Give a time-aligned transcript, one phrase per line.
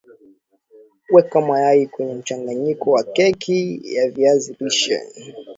[1.13, 4.99] weka mayai kwenye mchanganyiko wa keki ya viazi lishe